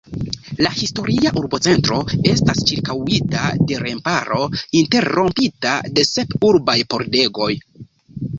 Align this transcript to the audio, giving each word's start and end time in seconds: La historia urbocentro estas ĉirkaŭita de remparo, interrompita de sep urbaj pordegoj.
La 0.67 0.69
historia 0.75 1.31
urbocentro 1.41 1.99
estas 2.31 2.61
ĉirkaŭita 2.71 3.43
de 3.73 3.77
remparo, 3.83 4.41
interrompita 4.81 5.75
de 5.93 6.09
sep 6.15 6.49
urbaj 6.51 6.77
pordegoj. 6.97 7.53